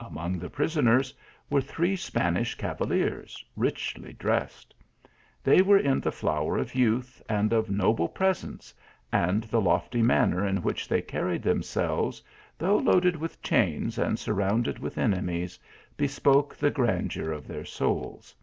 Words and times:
Among 0.00 0.38
the 0.38 0.48
prisoners 0.48 1.12
were 1.50 1.60
three 1.60 1.94
Spanish 1.94 2.54
cavaliers, 2.54 3.44
richly 3.54 4.14
dressed. 4.14 4.74
They 5.42 5.60
were 5.60 5.76
in 5.76 6.00
the 6.00 6.10
flower 6.10 6.56
of 6.56 6.74
youth, 6.74 7.20
and 7.28 7.52
of 7.52 7.68
noble 7.70 8.08
presence, 8.08 8.72
and 9.12 9.44
the 9.44 9.60
lofty 9.60 10.00
manner 10.00 10.46
in 10.46 10.62
which 10.62 10.88
they 10.88 11.02
carried 11.02 11.42
themselves, 11.42 12.22
though 12.56 12.78
loaded 12.78 13.16
with 13.16 13.42
chains 13.42 13.98
and 13.98 14.18
surround 14.18 14.68
ed 14.68 14.78
with 14.78 14.96
enemies, 14.96 15.58
bespoke 15.98 16.56
the 16.56 16.70
grandeur 16.70 17.30
of 17.30 17.46
their 17.46 17.66
souls. 17.66 18.34